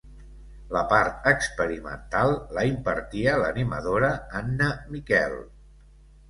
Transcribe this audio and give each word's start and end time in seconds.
La 0.75 0.79
part 0.93 1.27
experimental 1.31 2.33
la 2.59 2.63
impartia 2.69 3.35
l'animadora 3.43 4.11
Anna 4.41 4.73
Miquel. 4.97 5.39